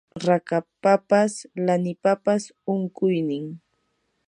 [0.27, 1.33] rakapapas
[1.65, 3.45] lanipapas unquynin